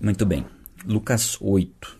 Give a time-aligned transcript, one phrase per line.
[0.00, 0.44] Muito bem.
[0.86, 1.98] Lucas 8.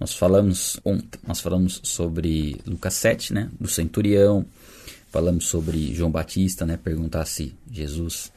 [0.00, 4.46] Nós falamos ontem, nós falamos sobre Lucas 7, né, do centurião.
[5.10, 8.32] Falamos sobre João Batista, né, perguntar se Jesus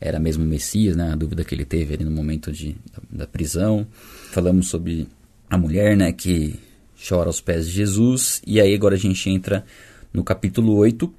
[0.00, 3.26] era mesmo Messias, né, a dúvida que ele teve ali no momento de, da, da
[3.26, 3.86] prisão.
[4.30, 5.08] Falamos sobre
[5.50, 6.58] a mulher, né, que
[7.08, 8.40] chora aos pés de Jesus.
[8.46, 9.64] E aí agora a gente entra
[10.12, 11.12] no capítulo 8,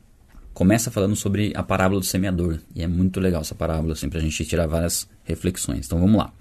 [0.53, 2.59] começa falando sobre a parábola do semeador.
[2.73, 5.85] E é muito legal essa parábola, assim, para a gente tirar várias reflexões.
[5.85, 6.33] Então vamos lá.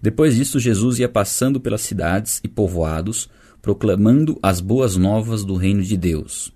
[0.00, 3.28] Depois disso, Jesus ia passando pelas cidades e povoados,
[3.60, 6.52] proclamando as boas novas do reino de Deus.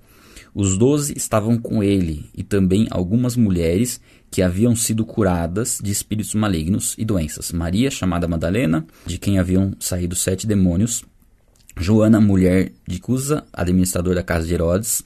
[0.54, 4.00] Os doze estavam com ele, e também algumas mulheres
[4.30, 7.52] que haviam sido curadas de espíritos malignos e doenças.
[7.52, 11.04] Maria, chamada Madalena, de quem haviam saído sete demônios.
[11.76, 15.02] Joana, mulher de Cusa, administrador da casa de Herodes.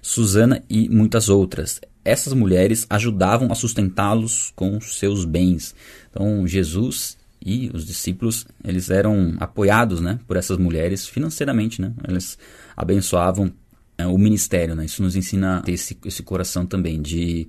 [0.00, 1.80] Susana e muitas outras.
[2.04, 5.74] Essas mulheres ajudavam a sustentá-los com seus bens.
[6.10, 11.80] Então, Jesus e os discípulos eles eram apoiados né, por essas mulheres financeiramente.
[11.80, 11.92] Né?
[12.08, 12.38] Eles
[12.76, 13.52] abençoavam
[13.98, 14.74] é, o ministério.
[14.74, 14.84] Né?
[14.84, 17.48] Isso nos ensina a ter esse, esse coração também de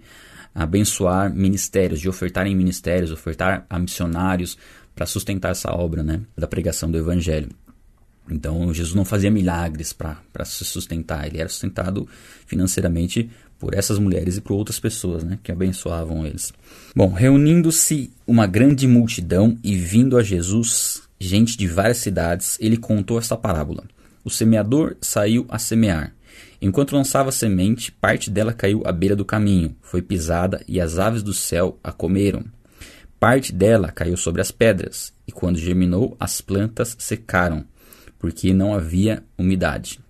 [0.54, 4.58] abençoar ministérios, de ofertar em ministérios, ofertar a missionários
[4.96, 7.50] para sustentar essa obra né, da pregação do Evangelho.
[8.30, 12.08] Então Jesus não fazia milagres para se sustentar, ele era sustentado
[12.46, 13.30] financeiramente
[13.64, 16.52] por essas mulheres e por outras pessoas né, que abençoavam eles.
[16.94, 23.18] Bom, reunindo-se uma grande multidão e vindo a Jesus, gente de várias cidades, ele contou
[23.18, 23.86] esta parábola.
[24.22, 26.14] O semeador saiu a semear.
[26.62, 31.24] Enquanto lançava semente, parte dela caiu à beira do caminho, foi pisada e as aves
[31.24, 32.44] do céu a comeram.
[33.18, 37.64] Parte dela caiu sobre as pedras, e quando germinou, as plantas secaram,
[38.20, 40.03] porque não havia umidade.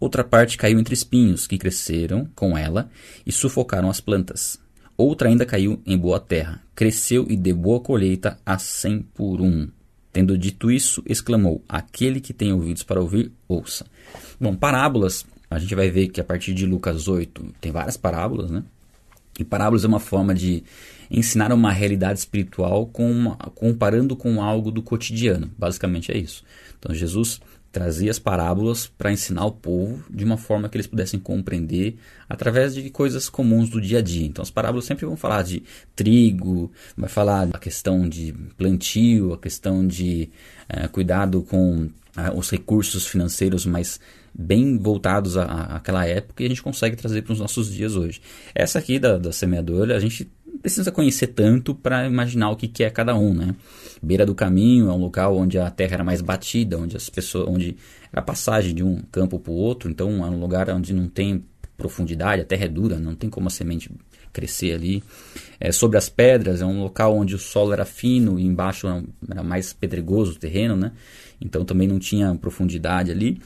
[0.00, 2.90] Outra parte caiu entre espinhos, que cresceram com ela
[3.26, 4.58] e sufocaram as plantas.
[4.96, 9.68] Outra ainda caiu em boa terra, cresceu e deu boa colheita a cem por um.
[10.12, 13.86] Tendo dito isso, exclamou: Aquele que tem ouvidos para ouvir, ouça.
[14.40, 18.50] Bom, parábolas a gente vai ver que a partir de Lucas 8 tem várias parábolas,
[18.50, 18.62] né?
[19.38, 20.62] E parábolas é uma forma de
[21.10, 25.50] ensinar uma realidade espiritual com uma, comparando com algo do cotidiano.
[25.58, 26.44] Basicamente é isso.
[26.78, 27.40] Então Jesus
[27.72, 31.96] trazia as parábolas para ensinar o povo de uma forma que eles pudessem compreender
[32.28, 34.26] através de coisas comuns do dia a dia.
[34.26, 35.62] Então as parábolas sempre vão falar de
[35.94, 40.28] trigo, vai falar a questão de plantio, a questão de
[40.68, 44.00] é, cuidado com é, os recursos financeiros mais
[44.32, 48.20] bem voltados àquela época e a gente consegue trazer para os nossos dias hoje.
[48.54, 52.84] Essa aqui da, da semeadora, a gente precisa conhecer tanto para imaginar o que, que
[52.84, 53.54] é cada um, né?
[54.02, 57.48] Beira do caminho é um local onde a terra era mais batida, onde as pessoas,
[57.48, 57.76] onde
[58.12, 61.44] a passagem de um campo para o outro, então é um lugar onde não tem
[61.76, 63.90] profundidade, a terra é dura, não tem como a semente
[64.32, 65.02] crescer ali.
[65.58, 68.86] É, sobre as pedras, é um local onde o solo era fino e embaixo
[69.28, 70.92] era mais pedregoso o terreno, né?
[71.40, 73.40] Então também não tinha profundidade ali.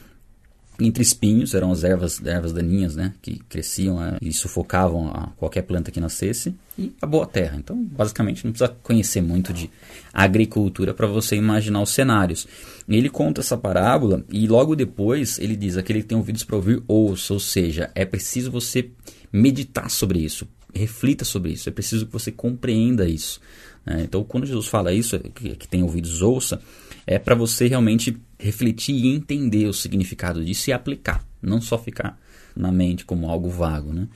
[0.79, 5.89] Entre espinhos, eram as ervas, ervas daninhas, né, que cresciam é, e sufocavam qualquer planta
[5.89, 7.55] que nascesse, e a boa terra.
[7.57, 9.69] Então, basicamente, não precisa conhecer muito de
[10.13, 12.45] agricultura para você imaginar os cenários.
[12.87, 16.83] Ele conta essa parábola e logo depois ele diz: aquele que tem ouvidos para ouvir,
[16.87, 17.33] ouça.
[17.33, 18.89] Ou seja, é preciso você
[19.31, 23.39] meditar sobre isso, reflita sobre isso, é preciso que você compreenda isso.
[23.85, 24.03] Né?
[24.03, 26.61] Então, quando Jesus fala isso, que, que tem ouvidos, ouça,
[27.05, 32.19] é para você realmente refletir e entender o significado disso e aplicar, não só ficar
[32.55, 33.93] na mente como algo vago.
[33.93, 34.07] Né?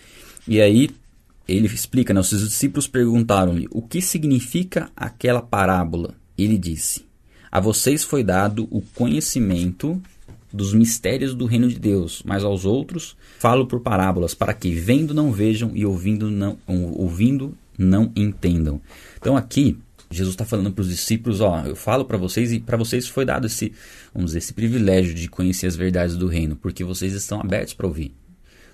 [0.47, 0.89] E aí
[1.47, 6.13] ele explica, né, os seus discípulos perguntaram-lhe o que significa aquela parábola.
[6.37, 7.05] Ele disse:
[7.51, 10.01] A vocês foi dado o conhecimento
[10.51, 15.13] dos mistérios do reino de Deus, mas aos outros falo por parábolas, para que vendo
[15.13, 18.81] não vejam e ouvindo não, ouvindo não entendam.
[19.17, 19.77] Então aqui
[20.11, 23.25] Jesus está falando para os discípulos, ó, eu falo para vocês e para vocês foi
[23.25, 23.71] dado esse,
[24.13, 27.85] vamos dizer, esse privilégio de conhecer as verdades do reino, porque vocês estão abertos para
[27.85, 28.11] ouvir.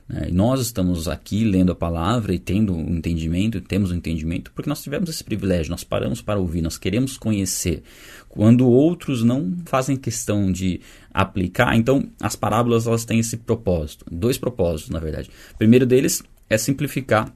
[0.07, 0.28] Né?
[0.29, 4.69] E nós estamos aqui lendo a palavra e tendo um entendimento, temos um entendimento, porque
[4.69, 7.84] nós tivemos esse privilégio, nós paramos para ouvir, nós queremos conhecer.
[8.29, 10.79] Quando outros não fazem questão de
[11.14, 15.29] aplicar, então as parábolas elas têm esse propósito, dois propósitos, na verdade.
[15.53, 17.34] O primeiro deles é simplificar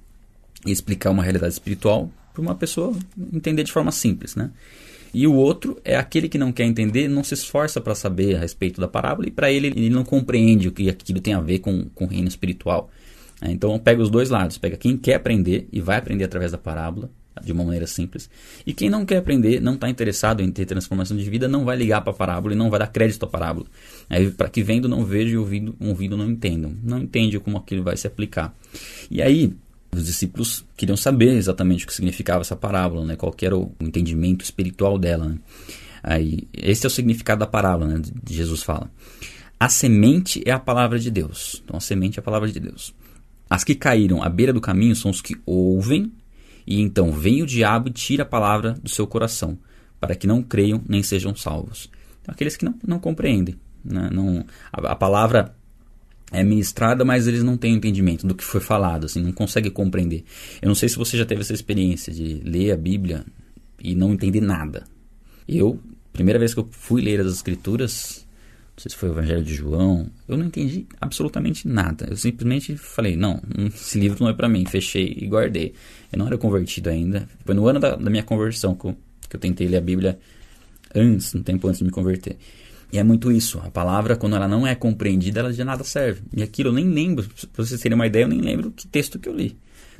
[0.65, 2.95] e explicar uma realidade espiritual para uma pessoa
[3.33, 4.51] entender de forma simples, né?
[5.13, 8.39] E o outro é aquele que não quer entender, não se esforça para saber a
[8.39, 11.59] respeito da parábola e para ele ele não compreende o que aquilo tem a ver
[11.59, 12.91] com, com o reino espiritual.
[13.41, 16.57] É, então pega os dois lados, pega quem quer aprender e vai aprender através da
[16.57, 17.09] parábola
[17.43, 18.29] de uma maneira simples.
[18.65, 21.77] E quem não quer aprender, não está interessado em ter transformação de vida, não vai
[21.77, 23.65] ligar para a parábola e não vai dar crédito à parábola.
[24.35, 26.73] Para que vendo não veja e ouvindo, ouvindo não entendam.
[26.83, 28.53] Não entende como aquilo vai se aplicar.
[29.09, 29.53] E aí,
[29.91, 33.15] os discípulos queriam saber exatamente o que significava essa parábola, né?
[33.15, 35.29] qual era o entendimento espiritual dela.
[35.29, 35.39] Né?
[36.03, 38.01] Aí, esse é o significado da parábola, né?
[38.29, 38.89] Jesus fala.
[39.59, 41.61] A semente é a palavra de Deus.
[41.63, 42.93] Então a semente é a palavra de Deus.
[43.49, 46.13] As que caíram à beira do caminho são os que ouvem,
[46.65, 49.57] e então vem o diabo e tira a palavra do seu coração,
[49.99, 51.89] para que não creiam nem sejam salvos.
[52.21, 53.55] Então, aqueles que não, não compreendem.
[53.83, 54.09] Né?
[54.13, 55.55] Não, a, a palavra
[56.31, 60.23] é ministrada, mas eles não têm entendimento do que foi falado, assim, não conseguem compreender.
[60.61, 63.25] Eu não sei se você já teve essa experiência de ler a Bíblia
[63.81, 64.83] e não entender nada.
[65.47, 65.79] Eu,
[66.13, 68.27] primeira vez que eu fui ler as Escrituras,
[68.75, 72.07] não sei se foi o Evangelho de João, eu não entendi absolutamente nada.
[72.09, 75.73] Eu simplesmente falei, não, esse livro não é para mim, fechei e guardei.
[76.11, 77.27] Eu não era convertido ainda.
[77.43, 78.95] Foi no ano da, da minha conversão que eu,
[79.27, 80.19] que eu tentei ler a Bíblia
[80.93, 82.37] antes, um tempo antes de me converter.
[82.91, 83.59] E é muito isso.
[83.59, 86.21] A palavra, quando ela não é compreendida, ela de nada serve.
[86.33, 89.19] E aquilo eu nem lembro, para vocês terem uma ideia, eu nem lembro que texto
[89.19, 89.57] que eu li.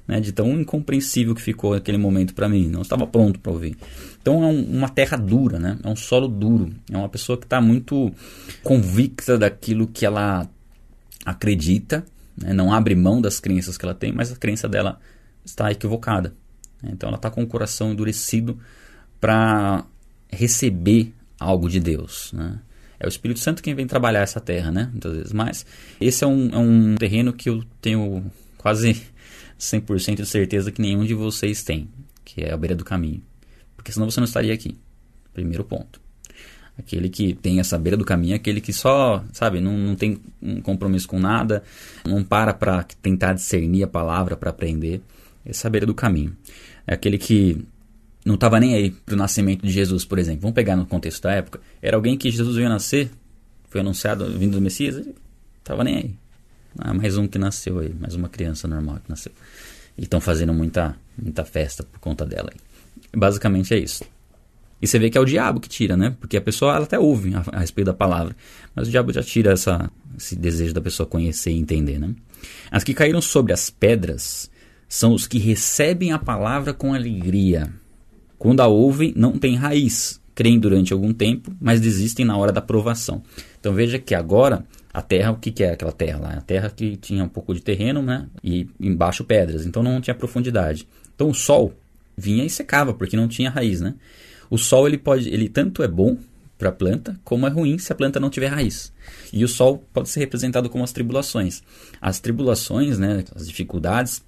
[0.08, 2.68] Né, de tão incompreensível que ficou aquele momento para mim.
[2.68, 3.78] Não estava pronto para ouvir.
[4.20, 5.78] Então é um, uma terra dura, né?
[5.84, 6.72] é um solo duro.
[6.92, 8.12] É uma pessoa que está muito
[8.64, 10.50] convicta daquilo que ela
[11.24, 12.04] acredita,
[12.36, 12.54] né?
[12.54, 15.00] não abre mão das crenças que ela tem, mas a crença dela
[15.46, 16.34] está equivocada.
[16.84, 18.58] Então ela está com o coração endurecido
[19.20, 19.86] para
[20.28, 22.32] receber algo de Deus.
[22.34, 22.60] Né?
[23.00, 24.90] É o Espírito Santo quem vem trabalhar essa terra, né?
[24.92, 25.34] Muitas vezes.
[25.34, 25.66] Mas
[26.02, 29.02] esse é um, é um terreno que eu tenho quase
[29.60, 31.88] 100% de certeza que nenhum de vocês tem,
[32.26, 33.22] que é a beira do caminho.
[33.76, 34.78] Porque senão você não estaria aqui.
[35.34, 36.02] Primeiro ponto.
[36.78, 40.62] Aquele que tem essa beira do caminho, aquele que só, sabe, não, não tem um
[40.62, 41.62] compromisso com nada,
[42.06, 45.02] não para para tentar discernir a palavra para aprender.
[45.46, 46.36] Essa é a beira do caminho.
[46.88, 47.66] É aquele que
[48.30, 50.42] não estava nem aí para o nascimento de Jesus, por exemplo.
[50.42, 51.60] Vamos pegar no contexto da época.
[51.82, 53.10] Era alguém que Jesus veio nascer,
[53.70, 55.04] foi anunciado vindo do Messias,
[55.58, 56.16] estava nem aí.
[56.78, 59.32] Ah, mais um que nasceu aí, mais uma criança normal que nasceu.
[59.98, 62.52] E estão fazendo muita, muita festa por conta dela.
[62.54, 62.60] Aí.
[63.20, 64.04] Basicamente é isso.
[64.80, 66.16] E você vê que é o diabo que tira, né?
[66.20, 68.36] Porque a pessoa ela até ouve a, a respeito da palavra.
[68.76, 72.14] Mas o diabo já tira essa, esse desejo da pessoa conhecer e entender, né?
[72.70, 74.52] As que caíram sobre as pedras
[74.88, 77.74] são os que recebem a palavra com alegria
[78.40, 82.62] quando a ouvem, não tem raiz, creem durante algum tempo, mas desistem na hora da
[82.62, 83.22] provação.
[83.60, 86.34] Então veja que agora a terra, o que, que é aquela terra lá?
[86.36, 88.28] A terra que tinha um pouco de terreno, né?
[88.42, 90.88] E embaixo pedras, então não tinha profundidade.
[91.14, 91.74] Então o sol
[92.18, 93.96] vinha e secava, porque não tinha raiz, né?
[94.50, 96.18] O sol ele pode, ele tanto é bom
[96.58, 98.92] para a planta, como é ruim se a planta não tiver raiz.
[99.32, 101.62] E o sol pode ser representado como as tribulações.
[102.02, 104.24] As tribulações, né, as dificuldades,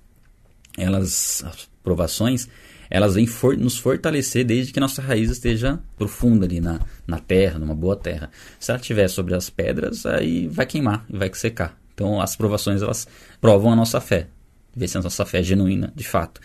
[0.78, 2.48] elas, as provações,
[2.91, 7.57] elas vêm for, nos fortalecer desde que nossa raiz esteja profunda ali na, na terra,
[7.57, 8.29] numa boa terra.
[8.59, 11.79] Se ela estiver sobre as pedras, aí vai queimar e vai secar.
[11.93, 13.07] Então as provações elas
[13.39, 14.27] provam a nossa fé,
[14.75, 16.41] ver se a nossa fé é genuína de fato.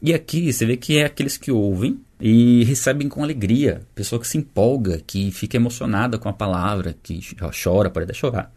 [0.00, 4.26] E aqui você vê que é aqueles que ouvem e recebem com alegria, pessoa que
[4.26, 7.20] se empolga, que fica emocionada com a palavra, que
[7.62, 8.50] chora, pode até chorar.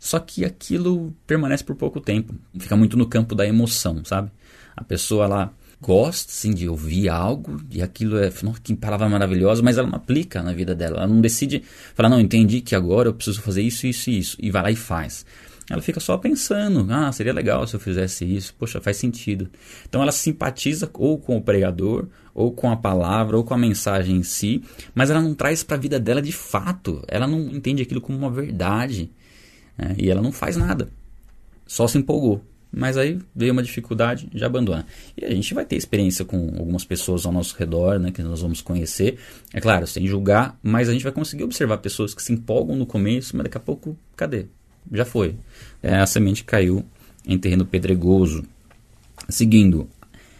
[0.00, 4.30] Só que aquilo permanece por pouco tempo, fica muito no campo da emoção, sabe?
[4.74, 9.62] A pessoa lá gosta sim de ouvir algo e aquilo é nossa, que palavra maravilhosa,
[9.62, 10.98] mas ela não aplica na vida dela.
[10.98, 11.62] Ela não decide
[11.94, 14.70] falar, não, entendi que agora eu preciso fazer isso, isso e isso, e vai lá
[14.70, 15.24] e faz.
[15.70, 19.50] Ela fica só pensando, ah, seria legal se eu fizesse isso, poxa, faz sentido.
[19.86, 24.16] Então ela simpatiza ou com o pregador, ou com a palavra, ou com a mensagem
[24.16, 24.62] em si,
[24.94, 27.04] mas ela não traz para a vida dela de fato.
[27.06, 29.10] Ela não entende aquilo como uma verdade.
[29.76, 29.94] Né?
[29.98, 30.88] E ela não faz nada.
[31.66, 32.42] Só se empolgou.
[32.70, 34.86] Mas aí veio uma dificuldade, já abandona.
[35.16, 38.42] E a gente vai ter experiência com algumas pessoas ao nosso redor, né, que nós
[38.42, 39.18] vamos conhecer.
[39.52, 42.86] É claro, sem julgar, mas a gente vai conseguir observar pessoas que se empolgam no
[42.86, 44.46] começo, mas daqui a pouco, cadê?
[44.92, 45.34] Já foi.
[45.82, 46.84] É, a semente caiu
[47.26, 48.44] em terreno pedregoso.
[49.28, 49.88] Seguindo,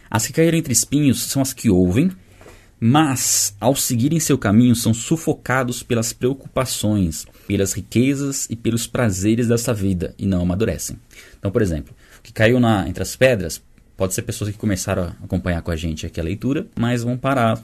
[0.09, 2.11] as que caíram entre espinhos são as que ouvem,
[2.79, 9.73] mas ao seguirem seu caminho são sufocados pelas preocupações, pelas riquezas e pelos prazeres dessa
[9.73, 10.97] vida e não amadurecem.
[11.37, 11.93] Então, por exemplo,
[12.29, 13.59] que caiu na, entre as pedras,
[13.97, 17.17] pode ser pessoas que começaram a acompanhar com a gente aqui a leitura, mas vão
[17.17, 17.59] parar.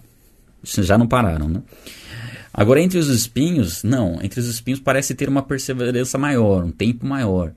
[0.64, 1.62] Já não pararam, né?
[2.52, 4.20] Agora, entre os espinhos, não.
[4.24, 7.54] Entre os espinhos parece ter uma perseverança maior, um tempo maior.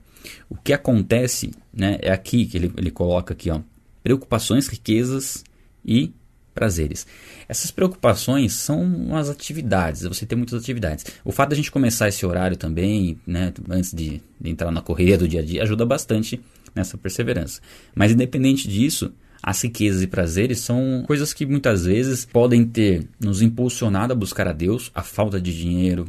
[0.47, 3.59] O que acontece, né, é aqui que ele, ele coloca aqui, ó,
[4.03, 5.43] preocupações, riquezas
[5.83, 6.13] e
[6.53, 7.07] prazeres.
[7.47, 11.05] Essas preocupações são as atividades, você tem muitas atividades.
[11.25, 14.81] O fato de a gente começar esse horário também, né, antes de, de entrar na
[14.81, 16.39] correria do dia a dia, ajuda bastante
[16.79, 17.61] nessa perseverança.
[17.93, 23.41] Mas independente disso, as riquezas e prazeres são coisas que muitas vezes podem ter nos
[23.41, 26.07] impulsionado a buscar a Deus, a falta de dinheiro,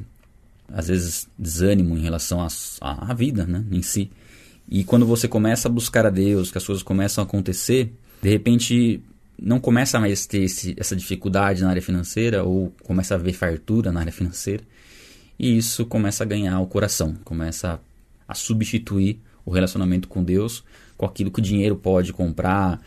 [0.69, 2.47] às vezes desânimo em relação
[2.81, 4.11] à vida né, em si.
[4.69, 8.29] E quando você começa a buscar a Deus, que as coisas começam a acontecer, de
[8.29, 9.03] repente
[9.41, 13.91] não começa mais ter esse, essa dificuldade na área financeira ou começa a ver fartura
[13.91, 14.63] na área financeira
[15.39, 17.81] e isso começa a ganhar o coração, começa
[18.29, 19.19] a substituir
[19.51, 20.65] o relacionamento com Deus
[21.01, 22.79] com aquilo que o dinheiro pode comprar,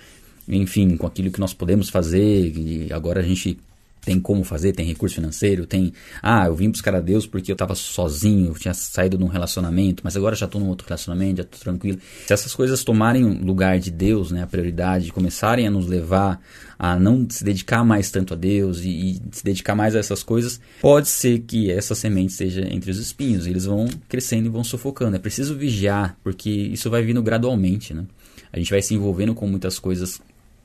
[0.47, 3.57] enfim, com aquilo que nós podemos fazer e agora a gente
[4.03, 5.93] tem como fazer, tem recurso financeiro, tem.
[6.21, 9.27] Ah, eu vim buscar a Deus porque eu estava sozinho, eu tinha saído de um
[9.27, 11.99] relacionamento, mas agora já estou num outro relacionamento, já estou tranquilo.
[12.25, 16.41] Se essas coisas tomarem lugar de Deus, né, a prioridade, começarem a nos levar
[16.77, 20.21] a não se dedicar mais tanto a Deus e, e se dedicar mais a essas
[20.21, 24.63] coisas, pode ser que essa semente esteja entre os espinhos, eles vão crescendo e vão
[24.63, 25.15] sufocando.
[25.15, 28.05] É preciso vigiar, porque isso vai vindo gradualmente, né?
[28.51, 30.21] A gente vai se envolvendo com muitas coisas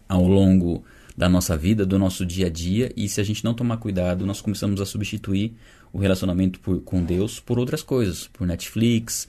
[0.08, 0.82] ao longo
[1.18, 4.24] da nossa vida, do nosso dia a dia, e se a gente não tomar cuidado,
[4.24, 5.52] nós começamos a substituir
[5.92, 9.26] o relacionamento por, com Deus por outras coisas, por Netflix,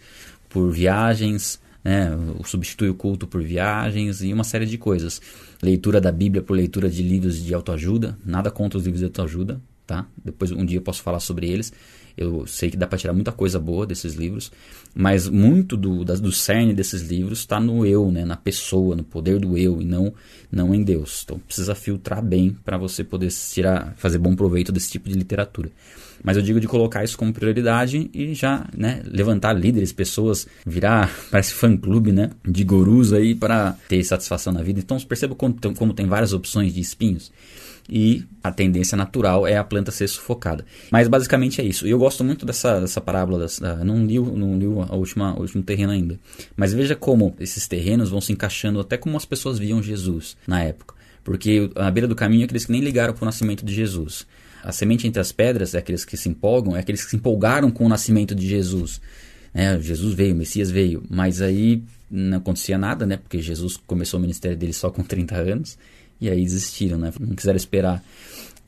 [0.47, 2.11] por viagens, né?
[2.45, 5.19] substitui o culto por viagens e uma série de coisas.
[5.63, 9.59] Leitura da Bíblia por leitura de livros de autoajuda, nada contra os livros de autoajuda,
[9.87, 10.05] tá?
[10.23, 11.73] Depois um dia eu posso falar sobre eles.
[12.19, 14.51] Eu sei que dá para tirar muita coisa boa desses livros,
[14.93, 18.25] mas muito do, da, do cerne desses livros está no eu, né?
[18.25, 20.13] na pessoa, no poder do eu e não,
[20.51, 21.21] não em Deus.
[21.23, 25.71] Então precisa filtrar bem para você poder tirar, fazer bom proveito desse tipo de literatura.
[26.21, 31.09] Mas eu digo de colocar isso como prioridade e já né, levantar líderes, pessoas, virar,
[31.31, 34.81] parece fã-clube né, de gurus aí para ter satisfação na vida.
[34.81, 37.31] Então perceba como, como tem várias opções de espinhos
[37.89, 40.65] e a tendência natural é a planta ser sufocada.
[40.91, 41.87] Mas basicamente é isso.
[41.87, 43.39] E eu gosto muito dessa, dessa parábola.
[43.39, 46.19] Dessa, não li, não li a última, o último terreno ainda.
[46.55, 50.63] Mas veja como esses terrenos vão se encaixando até como as pessoas viam Jesus na
[50.63, 50.95] época.
[51.23, 54.25] Porque à beira do caminho é aqueles que nem ligaram para o nascimento de Jesus.
[54.63, 57.71] A semente entre as pedras é aqueles que se empolgam, é aqueles que se empolgaram
[57.71, 59.01] com o nascimento de Jesus.
[59.53, 63.17] É, Jesus veio, o Messias veio, mas aí não acontecia nada, né?
[63.17, 65.77] Porque Jesus começou o ministério dele só com 30 anos.
[66.19, 67.11] E aí desistiram, né?
[67.19, 68.03] Não quiseram esperar,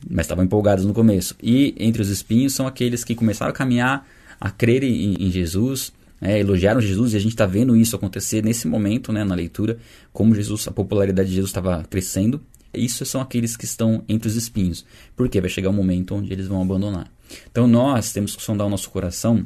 [0.10, 1.36] mas estavam empolgados no começo.
[1.42, 4.08] E entre os espinhos são aqueles que começaram a caminhar,
[4.40, 8.44] a crer em, em Jesus, é, elogiaram Jesus e a gente está vendo isso acontecer
[8.44, 9.80] nesse momento, né, na leitura,
[10.14, 12.40] como Jesus, a popularidade de Jesus estava crescendo.
[12.74, 16.48] Isso são aqueles que estão entre os espinhos, porque vai chegar um momento onde eles
[16.48, 17.12] vão abandonar.
[17.50, 19.46] Então nós temos que sondar o nosso coração.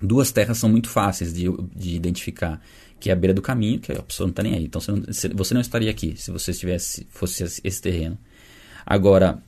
[0.00, 1.44] Duas terras são muito fáceis de,
[1.76, 2.60] de identificar
[3.00, 4.64] que é a beira do caminho, que a pessoa não está nem aí.
[4.64, 8.18] Então você não, você não, estaria aqui se você estivesse, fosse esse terreno.
[8.84, 9.42] Agora,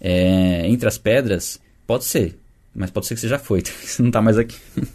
[0.00, 2.38] é, entre as pedras, pode ser,
[2.74, 4.56] mas pode ser que você já foi, você não está mais aqui.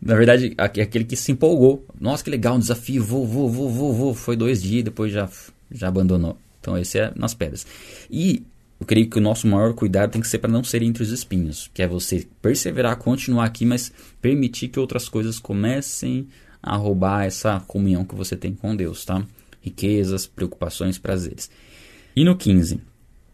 [0.00, 1.84] Na verdade, aquele que se empolgou.
[2.00, 4.14] Nossa, que legal, um desafio, vou, vou, vou, vou, vou.
[4.14, 5.28] Foi dois dias, depois já,
[5.70, 6.38] já abandonou.
[6.58, 7.66] Então, esse é nas pedras.
[8.10, 8.42] E
[8.80, 11.10] eu creio que o nosso maior cuidado tem que ser para não ser entre os
[11.10, 16.26] espinhos, que é você perseverar, continuar aqui, mas permitir que outras coisas comecem
[16.62, 19.24] a roubar essa comunhão que você tem com Deus, tá?
[19.60, 21.50] Riquezas, preocupações, prazeres.
[22.14, 22.80] E no 15.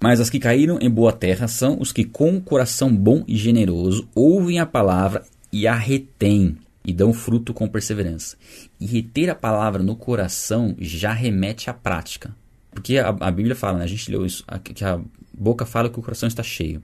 [0.00, 3.36] Mas as que caíram em boa terra são os que com o coração bom e
[3.36, 8.36] generoso ouvem a palavra e a retêm e dão fruto com perseverança.
[8.78, 12.34] E reter a palavra no coração já remete à prática.
[12.70, 13.84] Porque a, a Bíblia fala, né?
[13.84, 15.00] a gente leu isso, a, que a
[15.32, 16.82] boca fala que o coração está cheio.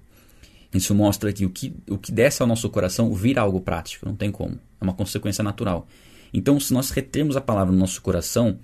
[0.74, 4.16] Isso mostra que o que, o que desce ao nosso coração vira algo prático, não
[4.16, 4.58] tem como.
[4.80, 5.86] É uma consequência natural.
[6.32, 8.58] Então, se nós retermos a palavra no nosso coração,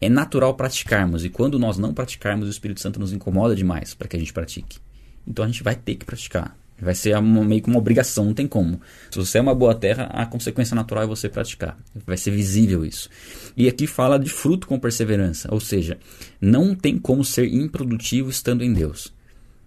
[0.00, 1.24] é natural praticarmos.
[1.24, 4.32] E quando nós não praticarmos, o Espírito Santo nos incomoda demais para que a gente
[4.32, 4.78] pratique.
[5.26, 6.56] Então a gente vai ter que praticar.
[6.80, 8.80] Vai ser uma, meio que uma obrigação, não tem como.
[9.10, 11.78] Se você é uma boa terra, a consequência natural é você praticar.
[12.06, 13.10] Vai ser visível isso.
[13.54, 15.98] E aqui fala de fruto com perseverança, ou seja,
[16.40, 19.12] não tem como ser improdutivo estando em Deus.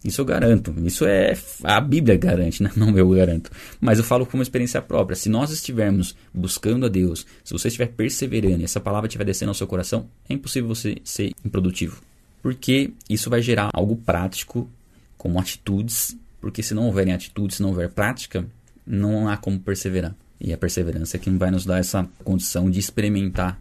[0.03, 0.73] Isso eu garanto.
[0.83, 1.33] Isso é
[1.63, 2.71] a Bíblia garante, né?
[2.75, 3.49] não eu garanto.
[3.79, 5.15] Mas eu falo como experiência própria.
[5.15, 9.49] Se nós estivermos buscando a Deus, se você estiver perseverando e essa palavra estiver descendo
[9.49, 12.01] ao seu coração, é impossível você ser improdutivo.
[12.41, 14.69] Porque isso vai gerar algo prático,
[15.17, 16.17] como atitudes.
[16.41, 18.45] Porque se não houverem atitudes, se não houver prática,
[18.85, 20.13] não há como perseverar.
[20.39, 23.57] E a perseverança é que vai nos dar essa condição de experimentar,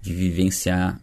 [0.00, 1.00] de vivenciar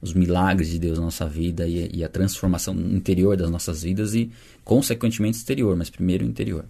[0.00, 4.14] os milagres de Deus na nossa vida e, e, a transformação interior das nossas vidas
[4.14, 4.30] e,
[4.64, 6.64] consequentemente, exterior, mas primeiro interior.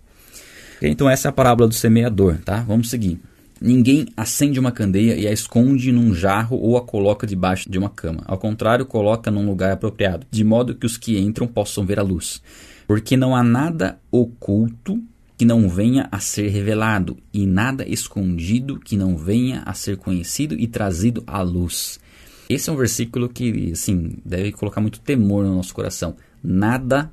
[0.81, 2.63] Então, essa é a parábola do semeador, tá?
[2.63, 3.21] Vamos seguir.
[3.61, 7.91] Ninguém acende uma candeia e a esconde num jarro ou a coloca debaixo de uma
[7.91, 8.23] cama.
[8.25, 12.03] Ao contrário, coloca num lugar apropriado, de modo que os que entram possam ver a
[12.03, 12.41] luz.
[12.87, 15.03] Porque não há nada oculto
[15.37, 20.55] que não venha a ser revelado, e nada escondido que não venha a ser conhecido
[20.55, 22.01] e trazido à luz.
[22.49, 26.17] Esse é um versículo que, assim, deve colocar muito temor no nosso coração.
[26.43, 27.13] Nada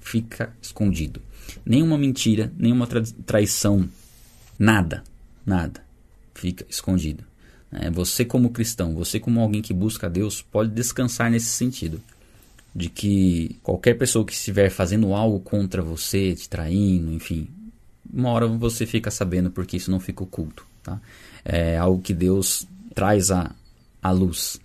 [0.00, 1.20] fica escondido.
[1.64, 3.88] Nenhuma mentira, nenhuma tra traição,
[4.58, 5.04] nada,
[5.46, 5.84] nada
[6.34, 7.24] fica escondido.
[7.70, 12.00] É, você como cristão, você como alguém que busca a Deus, pode descansar nesse sentido.
[12.74, 17.48] de que qualquer pessoa que estiver fazendo algo contra você, te traindo, enfim,
[18.10, 20.66] uma hora você fica sabendo porque isso não fica oculto.
[20.82, 21.00] Tá?
[21.44, 23.54] É algo que Deus traz à,
[24.02, 24.60] à luz.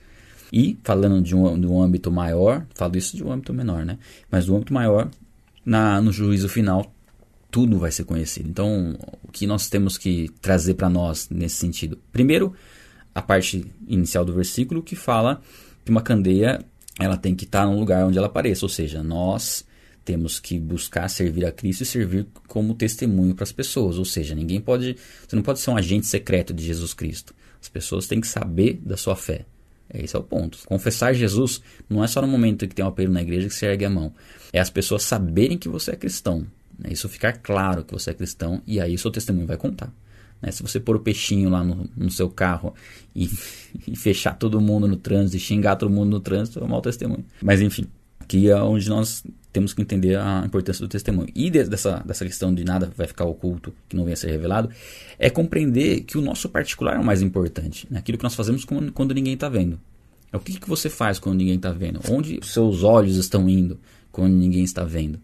[0.51, 3.97] E, falando de um, de um âmbito maior, falo isso de um âmbito menor, né?
[4.31, 5.09] Mas do âmbito maior,
[5.65, 6.93] na, no juízo final,
[7.51, 8.49] tudo vai ser conhecido.
[8.49, 11.97] Então, o que nós temos que trazer para nós nesse sentido?
[12.11, 12.53] Primeiro,
[13.13, 15.41] a parte inicial do versículo que fala
[15.83, 16.63] que uma candeia
[16.99, 19.65] ela tem que estar tá num lugar onde ela apareça, ou seja, nós
[20.03, 24.33] temos que buscar servir a Cristo e servir como testemunho para as pessoas, ou seja,
[24.33, 24.95] ninguém pode,
[25.27, 27.35] você não pode ser um agente secreto de Jesus Cristo.
[27.61, 29.45] As pessoas têm que saber da sua fé.
[29.93, 30.59] Esse é o ponto.
[30.65, 33.67] Confessar Jesus não é só no momento que tem um apelo na igreja que você
[33.67, 34.13] ergue a mão.
[34.51, 36.45] É as pessoas saberem que você é cristão.
[36.77, 36.89] Né?
[36.91, 39.91] Isso ficar claro que você é cristão e aí o seu testemunho vai contar.
[40.41, 40.51] Né?
[40.51, 42.73] Se você pôr o peixinho lá no, no seu carro
[43.15, 43.29] e,
[43.87, 46.81] e, fechar todo mundo no trânsito e xingar todo mundo no trânsito, é um mau
[46.81, 47.25] testemunho.
[47.41, 47.85] Mas enfim,
[48.19, 49.23] aqui é onde nós
[49.57, 51.29] temos que entender a importância do testemunho.
[51.33, 54.29] E de, dessa, dessa questão de nada vai ficar oculto, que não venha a ser
[54.29, 54.69] revelado,
[55.17, 57.87] é compreender que o nosso particular é o mais importante.
[57.89, 57.97] Né?
[57.97, 59.79] Aquilo que nós fazemos quando, quando ninguém está vendo.
[60.31, 61.99] É o que, que você faz quando ninguém está vendo?
[62.07, 63.79] Onde seus olhos estão indo
[64.11, 65.19] quando ninguém está vendo?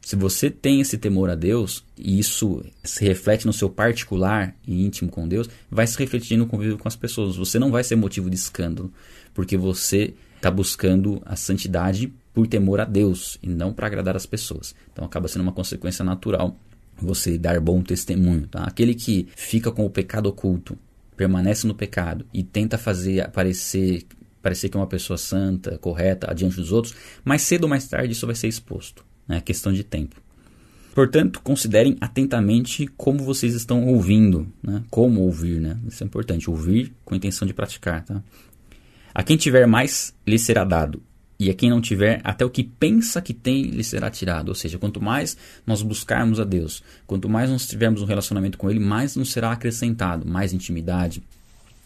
[0.00, 4.84] Se você tem esse temor a Deus, e isso se reflete no seu particular e
[4.84, 7.36] íntimo com Deus, vai se refletir no convívio com as pessoas.
[7.36, 8.92] Você não vai ser motivo de escândalo,
[9.32, 14.26] porque você está buscando a santidade por temor a Deus e não para agradar as
[14.26, 14.74] pessoas.
[14.92, 16.56] Então acaba sendo uma consequência natural
[16.96, 18.46] você dar bom testemunho.
[18.46, 18.64] Tá?
[18.64, 20.78] Aquele que fica com o pecado oculto,
[21.16, 24.04] permanece no pecado e tenta fazer parecer,
[24.40, 28.12] parecer que é uma pessoa santa, correta, adiante dos outros, mais cedo ou mais tarde
[28.12, 29.04] isso vai ser exposto.
[29.28, 30.20] É questão de tempo.
[30.94, 34.82] Portanto, considerem atentamente como vocês estão ouvindo, né?
[34.90, 35.78] como ouvir, né?
[35.88, 38.04] Isso é importante, ouvir com intenção de praticar.
[38.04, 38.22] Tá?
[39.14, 41.02] A quem tiver mais, lhe será dado,
[41.42, 44.48] e a quem não tiver, até o que pensa que tem, lhe será tirado.
[44.50, 48.70] Ou seja, quanto mais nós buscarmos a Deus, quanto mais nós tivermos um relacionamento com
[48.70, 51.22] Ele, mais nos será acrescentado, mais intimidade,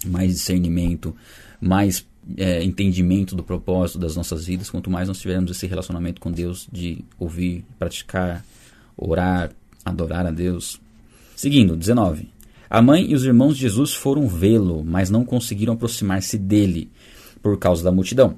[0.04, 1.16] mais discernimento,
[1.60, 6.30] mais é, entendimento do propósito das nossas vidas, quanto mais nós tivermos esse relacionamento com
[6.30, 8.44] Deus de ouvir, praticar,
[8.96, 9.50] orar,
[9.84, 10.78] adorar a Deus.
[11.34, 12.28] Seguindo, 19.
[12.68, 16.90] A mãe e os irmãos de Jesus foram vê-lo, mas não conseguiram aproximar-se dele
[17.40, 18.36] por causa da multidão.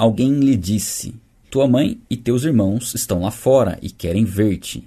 [0.00, 1.12] Alguém lhe disse:
[1.50, 4.82] Tua mãe e teus irmãos estão lá fora e querem ver-te.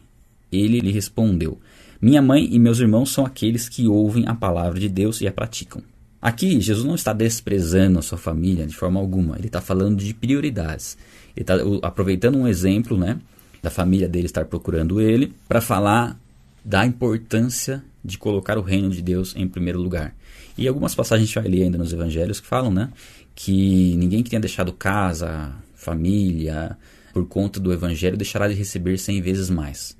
[0.52, 1.60] Ele lhe respondeu:
[2.02, 5.32] Minha mãe e meus irmãos são aqueles que ouvem a palavra de Deus e a
[5.32, 5.84] praticam.
[6.19, 9.38] Aqui, Jesus não está desprezando a sua família de forma alguma.
[9.38, 10.97] Ele está falando de prioridades.
[11.38, 13.19] Ele está aproveitando um exemplo né,
[13.62, 16.19] da família dele estar procurando ele para falar
[16.65, 20.15] da importância de colocar o reino de Deus em primeiro lugar.
[20.58, 22.89] E algumas passagens a gente vai ler ainda nos evangelhos que falam né,
[23.36, 26.78] que ninguém que tenha deixado casa, família,
[27.13, 29.98] por conta do evangelho, deixará de receber cem vezes mais.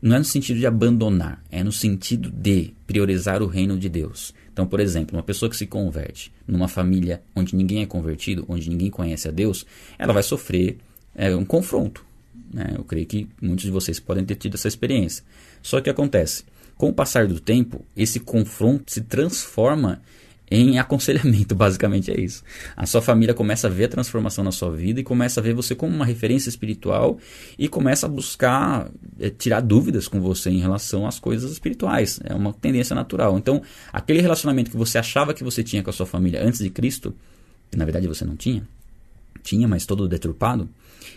[0.00, 4.34] Não é no sentido de abandonar, é no sentido de priorizar o reino de Deus.
[4.52, 8.68] Então, por exemplo, uma pessoa que se converte numa família onde ninguém é convertido, onde
[8.68, 9.66] ninguém conhece a Deus,
[9.98, 10.76] ela vai sofrer
[11.14, 12.04] é, um confronto.
[12.52, 12.74] Né?
[12.76, 15.24] Eu creio que muitos de vocês podem ter tido essa experiência.
[15.62, 16.44] Só que acontece,
[16.76, 20.02] com o passar do tempo, esse confronto se transforma
[20.50, 22.42] em aconselhamento, basicamente é isso.
[22.76, 25.54] A sua família começa a ver a transformação na sua vida e começa a ver
[25.54, 27.18] você como uma referência espiritual
[27.58, 32.20] e começa a buscar é, tirar dúvidas com você em relação às coisas espirituais.
[32.24, 33.38] É uma tendência natural.
[33.38, 36.70] Então, aquele relacionamento que você achava que você tinha com a sua família antes de
[36.70, 37.14] Cristo,
[37.70, 38.66] que na verdade você não tinha,
[39.42, 40.68] tinha, mas todo deturpado,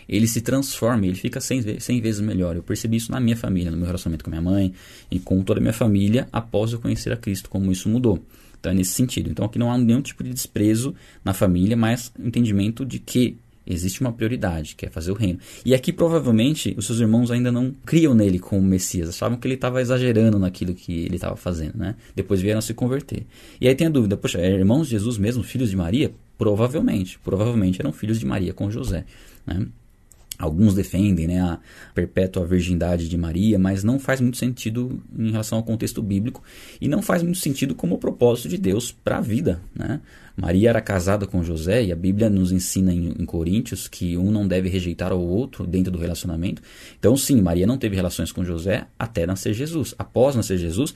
[0.08, 2.56] ele se transforma, ele fica 100, 100 vezes melhor.
[2.56, 4.72] Eu percebi isso na minha família, no meu relacionamento com minha mãe
[5.10, 8.22] e com toda a minha família após eu conhecer a Cristo, como isso mudou.
[8.58, 9.30] Então é nesse sentido.
[9.30, 10.94] Então aqui não há nenhum tipo de desprezo
[11.24, 15.38] na família, mas entendimento de que existe uma prioridade, que é fazer o reino.
[15.64, 19.54] E aqui provavelmente os seus irmãos ainda não criam nele como Messias, achavam que ele
[19.54, 21.94] estava exagerando naquilo que ele estava fazendo, né?
[22.16, 23.26] Depois vieram se converter.
[23.60, 26.10] E aí tem a dúvida, poxa, é irmãos de Jesus mesmo, filhos de Maria?
[26.38, 29.04] Provavelmente, provavelmente eram filhos de Maria com José,
[29.46, 29.66] né?
[30.38, 31.58] Alguns defendem né, a
[31.92, 36.42] perpétua virgindade de Maria, mas não faz muito sentido em relação ao contexto bíblico
[36.80, 39.60] e não faz muito sentido como propósito de Deus para a vida.
[39.74, 40.00] Né?
[40.36, 44.30] Maria era casada com José e a Bíblia nos ensina em, em, Coríntios que um
[44.30, 46.62] não deve rejeitar o outro dentro do relacionamento.
[46.96, 49.92] Então, sim, Maria não teve relações com José até nascer Jesus.
[49.98, 50.94] Após nascer Jesus,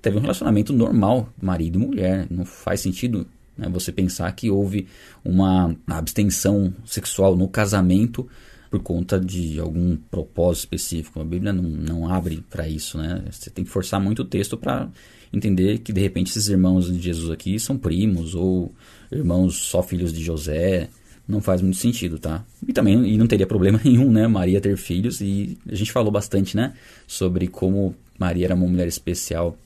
[0.00, 2.28] teve um relacionamento normal, marido e mulher.
[2.30, 3.26] Não faz sentido
[3.58, 4.86] né, você pensar que houve
[5.24, 8.28] uma abstenção sexual no casamento
[8.74, 11.20] por conta de algum propósito específico.
[11.20, 13.22] A Bíblia não, não abre para isso, né?
[13.30, 14.88] Você tem que forçar muito o texto para
[15.32, 18.74] entender que de repente esses irmãos de Jesus aqui são primos ou
[19.12, 20.88] irmãos só filhos de José,
[21.26, 22.44] não faz muito sentido, tá?
[22.66, 26.10] E também e não teria problema nenhum, né, Maria ter filhos e a gente falou
[26.10, 26.74] bastante, né,
[27.06, 29.56] sobre como Maria era uma mulher especial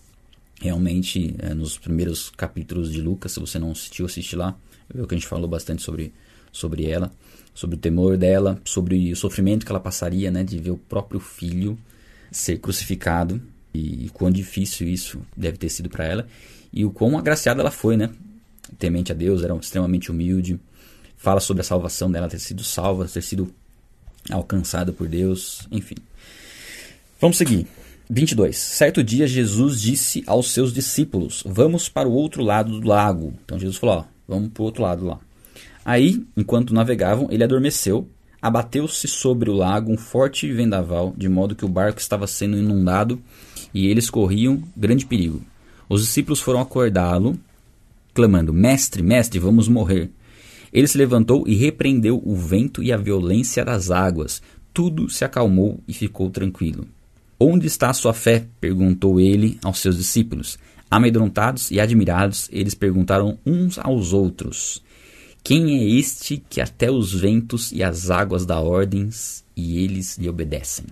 [0.60, 4.54] realmente é, nos primeiros capítulos de Lucas, se você não assistiu, assiste lá,
[4.94, 6.12] viu que a gente falou bastante sobre,
[6.52, 7.10] sobre ela,
[7.58, 11.18] sobre o temor dela, sobre o sofrimento que ela passaria, né, de ver o próprio
[11.18, 11.76] filho
[12.30, 13.42] ser crucificado
[13.74, 16.28] e, e quão difícil isso deve ter sido para ela
[16.72, 18.10] e o quão agraciada ela foi, né,
[18.78, 20.60] temente a Deus, era extremamente humilde,
[21.16, 23.52] fala sobre a salvação dela ter sido salva, ter sido
[24.30, 25.96] alcançada por Deus, enfim.
[27.20, 27.66] Vamos seguir.
[28.08, 28.56] 22.
[28.56, 33.34] Certo dia Jesus disse aos seus discípulos: Vamos para o outro lado do lago.
[33.44, 35.18] Então Jesus falou: ó, Vamos para o outro lado lá.
[35.84, 38.08] Aí, enquanto navegavam, ele adormeceu,
[38.40, 43.20] abateu-se sobre o lago um forte vendaval, de modo que o barco estava sendo inundado
[43.72, 45.42] e eles corriam grande perigo.
[45.88, 47.38] Os discípulos foram acordá-lo,
[48.14, 50.10] clamando: Mestre, mestre, vamos morrer.
[50.72, 54.42] Ele se levantou e repreendeu o vento e a violência das águas.
[54.74, 56.86] Tudo se acalmou e ficou tranquilo.
[57.40, 58.46] Onde está a sua fé?
[58.60, 60.58] perguntou ele aos seus discípulos.
[60.90, 64.82] Amedrontados e admirados, eles perguntaram uns aos outros:
[65.42, 70.28] Quem é este que até os ventos e as águas dá ordens e eles lhe
[70.28, 70.84] obedecem?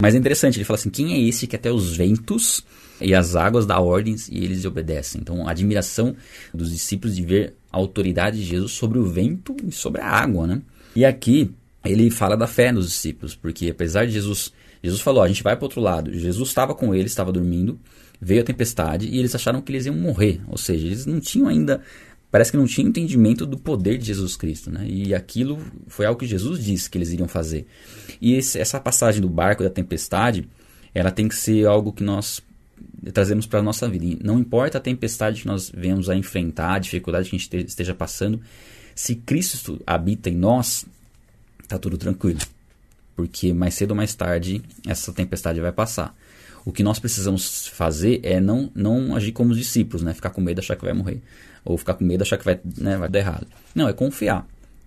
[0.00, 2.64] Mas é interessante, ele fala assim: Quem é este que até os ventos
[3.00, 5.20] e as águas dá ordens e eles lhe obedecem?
[5.20, 6.14] Então, a admiração
[6.52, 10.46] dos discípulos de ver a autoridade de Jesus sobre o vento e sobre a água,
[10.46, 10.62] né?
[10.94, 11.50] E aqui
[11.84, 15.54] ele fala da fé nos discípulos, porque apesar de Jesus Jesus falou: a gente vai
[15.54, 16.12] para outro lado.
[16.12, 17.78] Jesus estava com eles, estava dormindo,
[18.20, 20.40] veio a tempestade e eles acharam que eles iam morrer.
[20.48, 21.80] Ou seja, eles não tinham ainda.
[22.32, 24.84] Parece que não tinham entendimento do poder de Jesus Cristo, né?
[24.88, 27.66] E aquilo foi algo que Jesus disse que eles iriam fazer.
[28.20, 30.48] E esse, essa passagem do barco da tempestade,
[30.92, 32.40] ela tem que ser algo que nós
[33.12, 34.18] trazemos para a nossa vida.
[34.24, 37.94] Não importa a tempestade que nós venhamos a enfrentar, a dificuldade que a gente esteja
[37.94, 38.40] passando,
[38.94, 40.86] se Cristo habita em nós,
[41.62, 42.40] está tudo tranquilo
[43.14, 46.16] porque mais cedo ou mais tarde essa tempestade vai passar.
[46.64, 50.14] O que nós precisamos fazer é não, não agir como os discípulos, né?
[50.14, 51.20] Ficar com medo, achar que vai morrer.
[51.64, 53.46] Ou ficar com medo, achar que vai, né, vai dar errado.
[53.74, 54.46] Não, é confiar.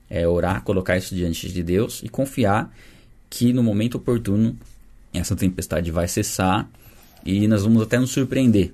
[0.09, 2.71] É orar, colocar isso diante de Deus e confiar
[3.29, 4.55] que no momento oportuno
[5.13, 6.69] essa tempestade vai cessar
[7.25, 8.73] e nós vamos até nos surpreender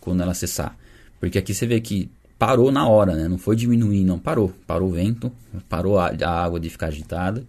[0.00, 0.76] quando ela cessar.
[1.18, 3.28] Porque aqui você vê que parou na hora, né?
[3.28, 4.18] Não foi diminuir, não.
[4.18, 4.52] Parou.
[4.66, 5.32] Parou o vento,
[5.68, 7.44] parou a, a água de ficar agitada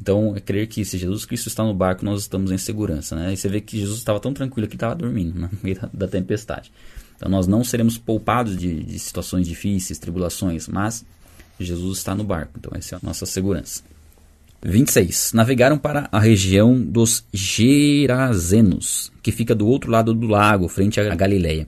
[0.00, 3.16] então, é crer que se Jesus Cristo está no barco, nós estamos em segurança.
[3.16, 3.32] Né?
[3.32, 6.08] E você vê que Jesus estava tão tranquilo que estava dormindo no meio da, da,
[6.08, 6.72] tempestade.
[7.18, 11.04] Então, nós não seremos poupados de, de situações difíceis, tribulações, mas
[11.58, 12.52] Jesus está no barco.
[12.56, 13.82] Então, essa é a nossa segurança.
[14.62, 15.32] 26.
[15.34, 21.14] Navegaram para a região dos Gerazenos, que fica do outro lado do lago, frente à
[21.14, 21.66] Galileia.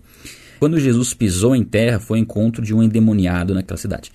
[0.61, 4.13] Quando Jesus pisou em terra, foi ao encontro de um endemoniado naquela cidade.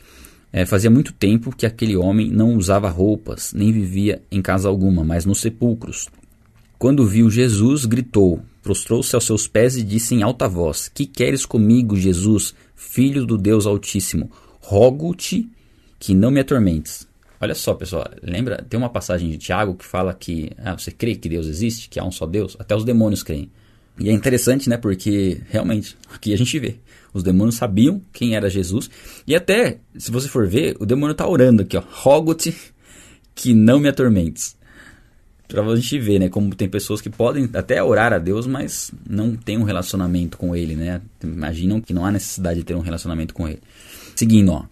[0.54, 5.04] É, fazia muito tempo que aquele homem não usava roupas, nem vivia em casa alguma,
[5.04, 6.08] mas nos sepulcros.
[6.80, 11.46] Quando viu Jesus, gritou, prostrou-se aos seus pés e disse em alta voz: Que queres
[11.46, 14.32] comigo, Jesus, filho do Deus Altíssimo?
[14.60, 15.48] Rogo-te
[16.00, 17.08] que não me atormentes.
[17.40, 18.66] Olha só, pessoal, lembra?
[18.68, 22.00] Tem uma passagem de Tiago que fala que ah, você crê que Deus existe, que
[22.00, 22.58] há um só Deus?
[22.58, 23.52] Até os demônios creem.
[24.00, 24.78] E é interessante, né?
[24.78, 26.80] Porque realmente aqui a gente vê
[27.14, 28.90] os demônios sabiam quem era Jesus.
[29.28, 31.84] E até, se você for ver, o demônio está orando aqui, ó.
[31.90, 32.54] Rogo-te
[33.36, 34.58] que não me atormentes.
[35.48, 36.30] Para a gente ver, né?
[36.30, 40.56] Como tem pessoas que podem até orar a Deus, mas não tem um relacionamento com
[40.56, 41.02] Ele, né?
[41.24, 43.60] Imaginam que não há necessidade de ter um relacionamento com Ele.
[44.16, 44.66] Seguindo, ó.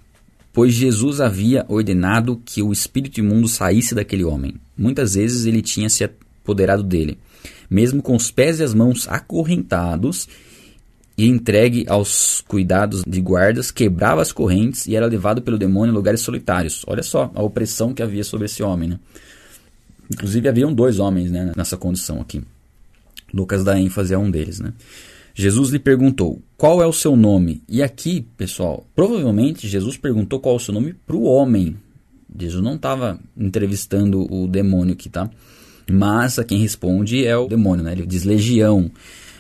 [0.51, 4.55] Pois Jesus havia ordenado que o espírito imundo saísse daquele homem.
[4.77, 7.17] Muitas vezes ele tinha se apoderado dele,
[7.69, 10.27] mesmo com os pés e as mãos acorrentados
[11.17, 15.95] e entregue aos cuidados de guardas, quebrava as correntes e era levado pelo demônio em
[15.95, 16.83] lugares solitários.
[16.88, 18.89] Olha só a opressão que havia sobre esse homem.
[18.89, 18.99] Né?
[20.13, 22.41] Inclusive haviam dois homens né, nessa condição aqui.
[23.34, 24.60] Lucas dá ênfase a um deles.
[24.60, 24.73] Né?
[25.34, 27.62] Jesus lhe perguntou: Qual é o seu nome?
[27.67, 31.76] E aqui, pessoal, provavelmente Jesus perguntou qual é o seu nome para o homem.
[32.39, 35.30] Jesus não estava entrevistando o demônio aqui, tá?
[35.91, 37.91] Mas a quem responde é o demônio, né?
[37.91, 38.89] Ele diz legião.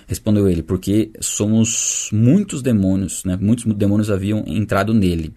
[0.05, 3.37] Respondeu ele, porque somos muitos demônios, né?
[3.39, 5.33] muitos demônios haviam entrado nele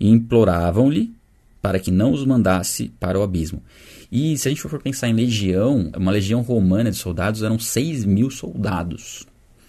[0.00, 1.12] e imploravam-lhe
[1.60, 3.62] para que não os mandasse para o abismo.
[4.10, 8.04] E se a gente for pensar em legião, uma legião romana de soldados eram 6
[8.04, 9.26] mil soldados.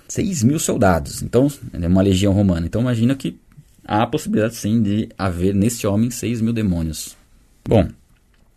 [0.07, 1.21] 6 mil soldados.
[1.21, 2.65] Então, é uma legião romana.
[2.65, 3.37] Então, imagina que
[3.83, 7.17] há a possibilidade sim de haver nesse homem 6 mil demônios.
[7.67, 7.87] Bom,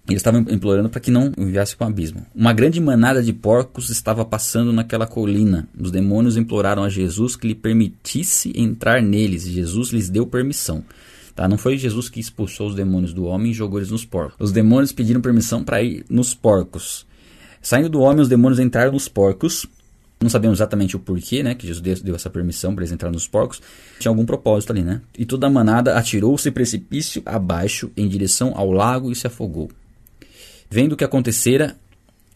[0.09, 2.27] eles estavam implorando para que não enviasse para o abismo.
[2.35, 5.69] Uma grande manada de porcos estava passando naquela colina.
[5.79, 9.45] Os demônios imploraram a Jesus que lhe permitisse entrar neles.
[9.45, 10.85] Jesus lhes deu permissão.
[11.35, 11.49] Tá?
[11.49, 14.37] Não foi Jesus que expulsou os demônios do homem e jogou eles nos porcos.
[14.39, 17.07] Os demônios pediram permissão para ir nos porcos.
[17.63, 19.67] Saindo do homem, os demônios entraram nos porcos.
[20.21, 21.55] Não sabemos exatamente o porquê, né?
[21.55, 23.63] Que Jesus deu essa permissão para eles entrarem nos porcos.
[23.99, 25.01] Tinha algum propósito ali, né?
[25.17, 29.71] E toda a manada atirou-se precipício abaixo em direção ao lago e se afogou.
[30.69, 31.77] Vendo o que acontecera,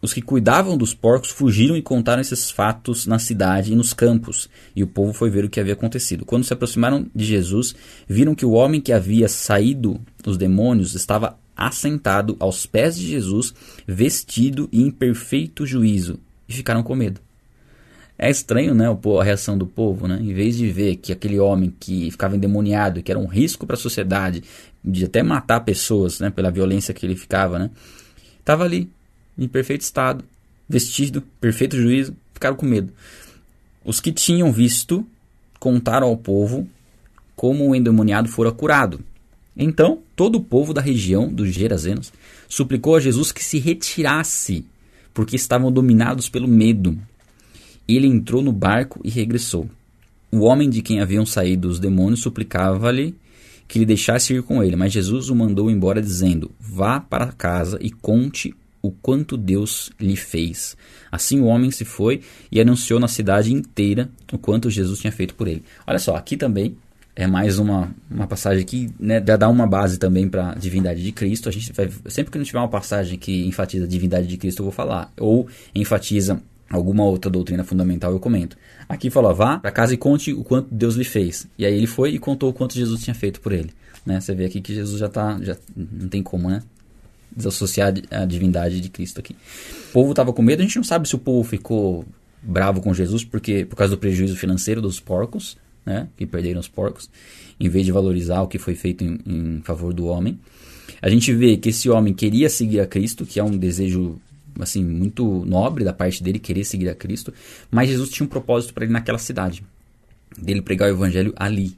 [0.04, 4.50] os que cuidavam dos porcos fugiram e contaram esses fatos na cidade e nos campos,
[4.76, 6.26] e o povo foi ver o que havia acontecido.
[6.26, 7.74] Quando se aproximaram de Jesus,
[8.06, 13.54] viram que o homem que havia saído dos demônios estava assentado aos pés de Jesus,
[13.86, 17.18] vestido e em perfeito juízo, e ficaram com medo.
[18.18, 20.18] É estranho, né, a reação do povo, né?
[20.20, 23.74] Em vez de ver que aquele homem que ficava endemoniado, que era um risco para
[23.74, 24.44] a sociedade,
[24.84, 27.70] de até matar pessoas, né, pela violência que ele ficava, né?
[28.38, 28.90] Estava ali
[29.36, 30.24] em perfeito estado,
[30.68, 32.92] vestido, perfeito juízo, ficaram com medo.
[33.84, 35.06] Os que tinham visto
[35.58, 36.68] contaram ao povo
[37.36, 39.00] como o endemoniado fora curado.
[39.56, 42.12] Então, todo o povo da região dos Gerazenos
[42.48, 44.64] suplicou a Jesus que se retirasse,
[45.12, 46.98] porque estavam dominados pelo medo.
[47.86, 49.68] Ele entrou no barco e regressou.
[50.30, 53.14] O homem de quem haviam saído os demônios suplicava-lhe
[53.68, 57.78] que lhe deixasse ir com ele, mas Jesus o mandou embora, dizendo: Vá para casa
[57.80, 60.76] e conte o quanto Deus lhe fez.
[61.10, 62.20] Assim o homem se foi
[62.52, 65.64] e anunciou na cidade inteira o quanto Jesus tinha feito por ele.
[65.86, 66.76] Olha só, aqui também
[67.16, 71.02] é mais uma, uma passagem que né, já dá uma base também para a divindade
[71.02, 71.48] de Cristo.
[71.48, 74.60] A gente vai, sempre que não tiver uma passagem que enfatiza a divindade de Cristo,
[74.60, 75.10] eu vou falar.
[75.18, 78.54] Ou enfatiza alguma outra doutrina fundamental, eu comento.
[78.86, 81.48] Aqui fala, vá para casa e conte o quanto Deus lhe fez.
[81.56, 83.70] E aí ele foi e contou o quanto Jesus tinha feito por ele.
[84.04, 84.20] Né?
[84.20, 86.60] Você vê aqui que Jesus já tá, já não tem como, né?
[87.36, 89.36] Desassociar a divindade de Cristo aqui.
[89.90, 92.04] O povo estava com medo, a gente não sabe se o povo ficou
[92.42, 96.68] bravo com Jesus porque por causa do prejuízo financeiro dos porcos, né, que perderam os
[96.68, 97.10] porcos,
[97.58, 100.38] em vez de valorizar o que foi feito em, em favor do homem.
[101.00, 104.20] A gente vê que esse homem queria seguir a Cristo, que é um desejo
[104.58, 107.32] assim muito nobre da parte dele querer seguir a Cristo,
[107.70, 109.64] mas Jesus tinha um propósito para ele naquela cidade,
[110.38, 111.76] dele pregar o evangelho ali.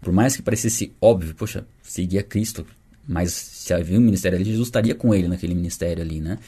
[0.00, 2.66] Por mais que parecesse óbvio, poxa, seguir a Cristo,
[3.06, 6.38] mas se havia um ministério ali, Jesus estaria com ele naquele ministério ali, né?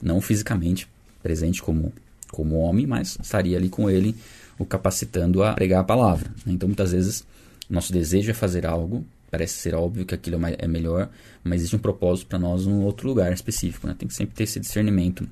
[0.00, 0.88] Não fisicamente
[1.22, 1.92] presente como,
[2.30, 4.14] como homem, mas estaria ali com ele,
[4.58, 6.30] o capacitando a pregar a palavra.
[6.46, 6.52] Né?
[6.52, 7.24] Então, muitas vezes,
[7.68, 11.08] nosso desejo é fazer algo, parece ser óbvio que aquilo é, é melhor,
[11.42, 13.94] mas existe um propósito para nós num outro lugar específico, né?
[13.98, 15.28] Tem que sempre ter esse discernimento.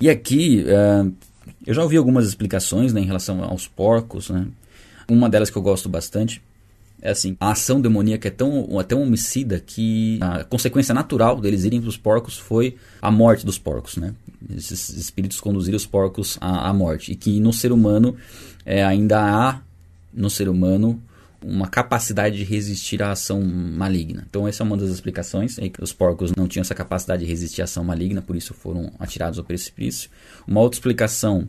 [0.00, 1.12] E aqui, uh,
[1.66, 4.46] eu já ouvi algumas explicações né, em relação aos porcos, né?
[5.08, 6.42] Uma delas que eu gosto bastante
[7.02, 11.64] é assim, a ação demoníaca é tão, é tão homicida que a consequência natural deles
[11.64, 14.14] irem para os porcos foi a morte dos porcos, né?
[14.54, 17.12] Esses espíritos conduziram os porcos à, à morte.
[17.12, 18.16] E que no ser humano
[18.64, 19.60] é, ainda há,
[20.12, 21.00] no ser humano,
[21.42, 24.26] uma capacidade de resistir à ação maligna.
[24.28, 27.28] Então essa é uma das explicações, é que os porcos não tinham essa capacidade de
[27.28, 30.10] resistir à ação maligna, por isso foram atirados ao precipício.
[30.46, 31.48] Uma outra explicação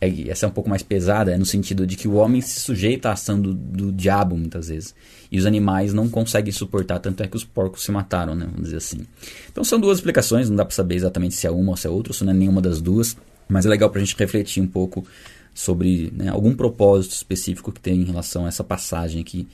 [0.00, 3.10] essa é um pouco mais pesada, é no sentido de que o homem se sujeita
[3.10, 4.94] à ação do, do diabo muitas vezes.
[5.30, 8.46] E os animais não conseguem suportar, tanto é que os porcos se mataram, né?
[8.46, 9.00] Vamos dizer assim.
[9.50, 11.90] Então são duas explicações, não dá para saber exatamente se é uma ou se é
[11.90, 13.16] outra, se não é nenhuma das duas.
[13.48, 15.04] Mas é legal para a gente refletir um pouco
[15.52, 19.46] sobre né, algum propósito específico que tem em relação a essa passagem aqui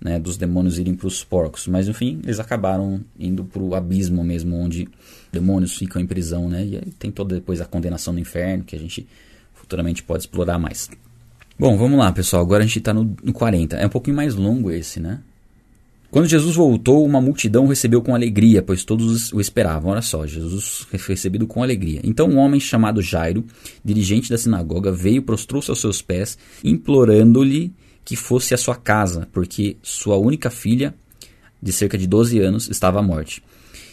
[0.00, 1.66] né, dos demônios irem para os porcos.
[1.66, 4.88] Mas, enfim, eles acabaram indo para o abismo mesmo, onde
[5.32, 6.64] demônios ficam em prisão, né?
[6.64, 9.06] E aí tem toda depois a condenação no inferno, que a gente
[9.66, 10.88] futuramente pode explorar mais.
[11.58, 12.42] Bom, vamos lá, pessoal.
[12.42, 13.76] Agora a gente está no, no 40.
[13.76, 15.20] É um pouquinho mais longo esse, né?
[16.08, 19.90] Quando Jesus voltou, uma multidão o recebeu com alegria, pois todos o esperavam.
[19.90, 22.00] Olha só, Jesus foi recebido com alegria.
[22.04, 23.44] Então um homem chamado Jairo,
[23.84, 27.72] dirigente da sinagoga, veio, prostrou-se aos seus pés, implorando-lhe
[28.04, 30.94] que fosse à sua casa, porque sua única filha,
[31.60, 33.42] de cerca de 12 anos, estava à morte.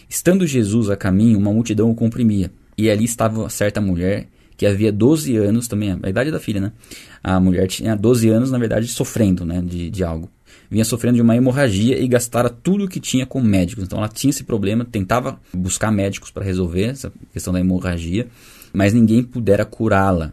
[0.08, 4.92] Estando Jesus a caminho, uma multidão o comprimia, e ali estava certa mulher que havia
[4.92, 6.72] 12 anos também, a idade da filha, né?
[7.22, 10.30] A mulher tinha 12 anos, na verdade, sofrendo, né, de, de algo.
[10.70, 13.84] Vinha sofrendo de uma hemorragia e gastara tudo o que tinha com médicos.
[13.84, 18.28] Então ela tinha esse problema, tentava buscar médicos para resolver essa questão da hemorragia,
[18.72, 20.32] mas ninguém pudera curá-la.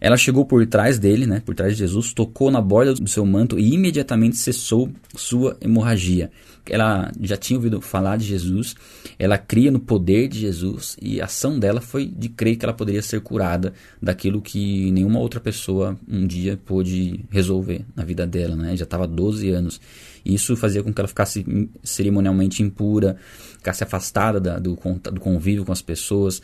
[0.00, 3.26] Ela chegou por trás dele, né, por trás de Jesus, tocou na borda do seu
[3.26, 6.30] manto e imediatamente cessou sua hemorragia.
[6.70, 8.74] Ela já tinha ouvido falar de Jesus,
[9.18, 12.74] ela cria no poder de Jesus e a ação dela foi de crer que ela
[12.74, 18.54] poderia ser curada daquilo que nenhuma outra pessoa um dia pôde resolver na vida dela,
[18.54, 18.76] né?
[18.76, 19.80] Já estava 12 anos.
[20.24, 21.44] Isso fazia com que ela ficasse
[21.82, 23.16] cerimonialmente impura,
[23.56, 24.78] ficasse afastada da, do,
[25.12, 26.42] do convívio com as pessoas.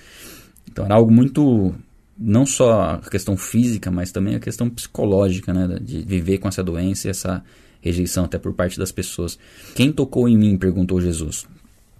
[0.70, 1.74] Então era algo muito
[2.16, 6.62] não só a questão física, mas também a questão psicológica, né, de viver com essa
[6.62, 7.42] doença e essa
[7.80, 9.38] rejeição até por parte das pessoas.
[9.74, 10.56] Quem tocou em mim?
[10.56, 11.46] perguntou Jesus.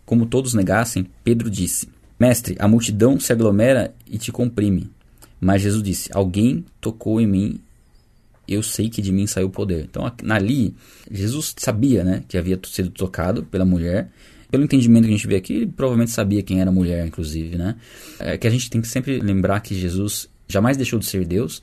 [0.06, 4.90] Como todos negassem, Pedro disse: Mestre, a multidão se aglomera e te comprime.
[5.40, 7.60] Mas Jesus disse: Alguém tocou em mim,
[8.46, 9.84] eu sei que de mim saiu o poder.
[9.84, 10.74] Então, ali,
[11.10, 14.10] Jesus sabia né, que havia sido tocado pela mulher.
[14.54, 17.58] Pelo entendimento que a gente vê aqui, ele provavelmente sabia quem era mulher, inclusive.
[17.58, 17.74] Né?
[18.20, 21.60] É que a gente tem que sempre lembrar que Jesus jamais deixou de ser Deus,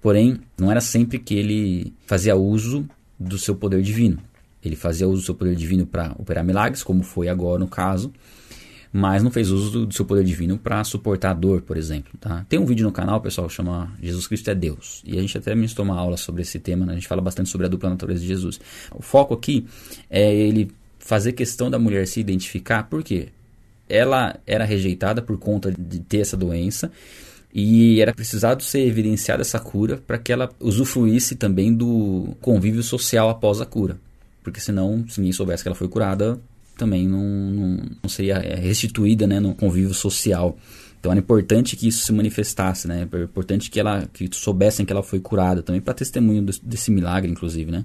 [0.00, 2.84] porém, não era sempre que ele fazia uso
[3.16, 4.18] do seu poder divino.
[4.60, 8.12] Ele fazia uso do seu poder divino para operar milagres, como foi agora no caso,
[8.92, 12.12] mas não fez uso do, do seu poder divino para suportar a dor, por exemplo.
[12.18, 12.44] Tá?
[12.48, 15.00] Tem um vídeo no canal, pessoal, que chama Jesus Cristo é Deus.
[15.06, 16.90] E a gente até ministrou uma aula sobre esse tema, né?
[16.90, 18.58] a gente fala bastante sobre a dupla natureza de Jesus.
[18.90, 19.64] O foco aqui
[20.10, 20.72] é ele
[21.04, 23.28] fazer questão da mulher se identificar, porque
[23.88, 26.90] ela era rejeitada por conta de ter essa doença
[27.52, 33.28] e era precisado ser evidenciada essa cura para que ela usufruísse também do convívio social
[33.28, 33.98] após a cura.
[34.42, 36.40] Porque senão, se ninguém soubesse que ela foi curada,
[36.78, 40.56] também não, não, não seria é, restituída né, no convívio social.
[40.98, 43.08] Então era importante que isso se manifestasse, né?
[43.12, 46.90] Era importante que ela que soubessem que ela foi curada também para testemunho desse, desse
[46.92, 47.84] milagre, inclusive, né?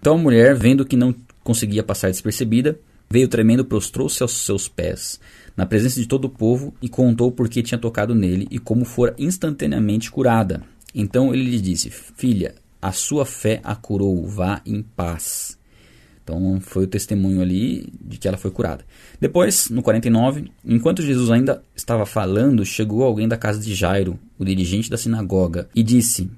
[0.00, 2.78] Então a mulher, vendo que não conseguia passar despercebida,
[3.10, 5.20] veio tremendo, prostrou-se aos seus pés,
[5.56, 8.84] na presença de todo o povo, e contou por que tinha tocado nele e como
[8.84, 10.62] fora instantaneamente curada.
[10.94, 15.58] Então ele lhe disse: Filha, a sua fé a curou, vá em paz.
[16.22, 18.84] Então foi o testemunho ali de que ela foi curada.
[19.20, 24.44] Depois, no 49, enquanto Jesus ainda estava falando, chegou alguém da casa de Jairo, o
[24.44, 26.30] dirigente da sinagoga, e disse: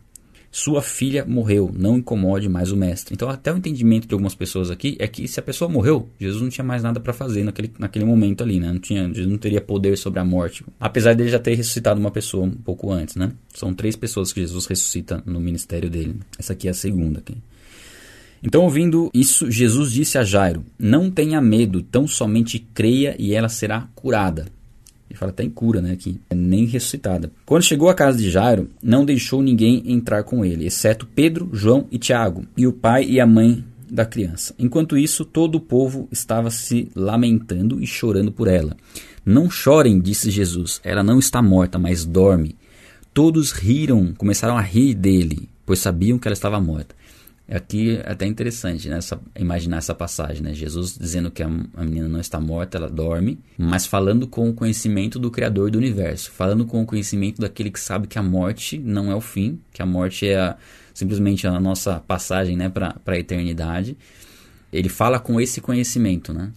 [0.56, 3.12] Sua filha morreu, não incomode mais o mestre.
[3.12, 6.40] Então, até o entendimento de algumas pessoas aqui é que se a pessoa morreu, Jesus
[6.40, 8.72] não tinha mais nada para fazer naquele, naquele momento ali, né?
[8.72, 10.64] Não tinha, Jesus não teria poder sobre a morte.
[10.78, 13.32] Apesar dele já ter ressuscitado uma pessoa um pouco antes, né?
[13.52, 16.20] São três pessoas que Jesus ressuscita no ministério dele.
[16.38, 17.18] Essa aqui é a segunda.
[17.18, 17.36] Aqui.
[18.40, 23.48] Então, ouvindo isso, Jesus disse a Jairo: Não tenha medo, tão somente creia e ela
[23.48, 24.46] será curada.
[25.08, 25.92] Ele fala até em cura, né?
[25.92, 27.30] Aqui, nem ressuscitada.
[27.46, 31.86] Quando chegou à casa de Jairo, não deixou ninguém entrar com ele, exceto Pedro, João
[31.90, 34.54] e Tiago, e o pai e a mãe da criança.
[34.58, 38.76] Enquanto isso, todo o povo estava se lamentando e chorando por ela.
[39.24, 42.56] Não chorem, disse Jesus, ela não está morta, mas dorme.
[43.12, 46.94] Todos riram, começaram a rir dele, pois sabiam que ela estava morta.
[47.46, 50.54] Aqui é até interessante né, essa, imaginar essa passagem, né?
[50.54, 54.54] Jesus dizendo que a, a, menina não está morta, ela dorme, mas falando com o
[54.54, 58.78] conhecimento do Criador do universo, falando com o conhecimento daquele que sabe que a morte
[58.78, 60.56] não é o fim, que a morte é a,
[60.94, 63.94] simplesmente a nossa passagem né, para a eternidade.
[64.72, 66.50] Ele fala com esse conhecimento, né?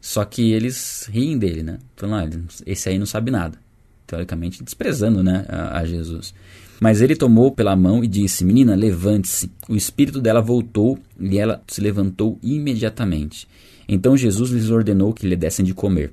[0.00, 1.78] Só que eles riem dele, né?
[1.96, 3.58] Falando, ah, esse aí não sabe nada.
[4.06, 6.32] Teoricamente desprezando né, a, a Jesus.
[6.80, 9.50] Mas ele tomou pela mão e disse: Menina, levante-se.
[9.68, 13.48] O espírito dela voltou e ela se levantou imediatamente.
[13.88, 16.12] Então Jesus lhes ordenou que lhe dessem de comer.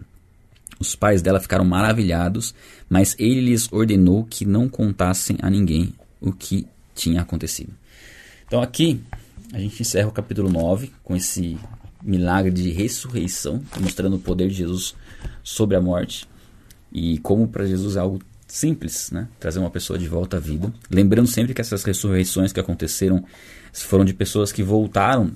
[0.79, 2.53] Os pais dela ficaram maravilhados,
[2.89, 7.71] mas ele lhes ordenou que não contassem a ninguém o que tinha acontecido.
[8.47, 8.99] Então aqui
[9.53, 11.57] a gente encerra o capítulo 9 com esse
[12.03, 14.95] milagre de ressurreição, mostrando o poder de Jesus
[15.43, 16.27] sobre a morte
[16.91, 19.27] e como para Jesus é algo simples, né?
[19.39, 20.71] Trazer uma pessoa de volta à vida.
[20.89, 23.23] Lembrando sempre que essas ressurreições que aconteceram
[23.73, 25.31] foram de pessoas que voltaram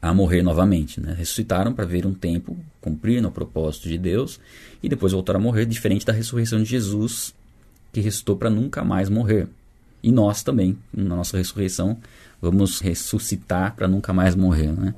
[0.00, 1.14] a morrer novamente, né?
[1.16, 4.40] Ressuscitaram para ver um tempo, cumprir no propósito de Deus
[4.82, 7.34] e depois voltaram a morrer, diferente da ressurreição de Jesus,
[7.92, 9.48] que ressuscitou para nunca mais morrer.
[10.02, 11.98] E nós também, na nossa ressurreição,
[12.40, 14.94] vamos ressuscitar para nunca mais morrer, né?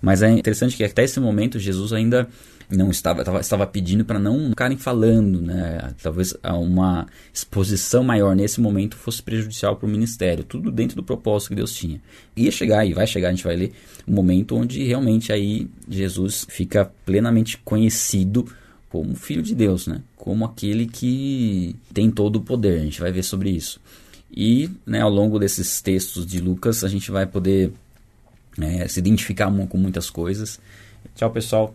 [0.00, 2.28] Mas é interessante que até esse momento Jesus ainda
[2.76, 5.92] não estava, estava, estava pedindo para não ficarem falando, né?
[6.02, 11.50] Talvez uma exposição maior nesse momento fosse prejudicial para o ministério, tudo dentro do propósito
[11.50, 12.00] que Deus tinha.
[12.36, 13.72] Ia chegar e vai chegar, a gente vai ler
[14.06, 18.46] um momento onde realmente aí Jesus fica plenamente conhecido
[18.88, 20.02] como filho de Deus, né?
[20.16, 22.80] Como aquele que tem todo o poder.
[22.80, 23.80] A gente vai ver sobre isso.
[24.34, 27.72] E, né, ao longo desses textos de Lucas, a gente vai poder
[28.60, 30.60] é, se identificar com muitas coisas.
[31.14, 31.74] Tchau, pessoal.